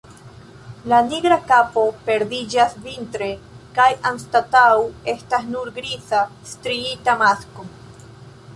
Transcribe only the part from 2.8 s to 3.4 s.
vintre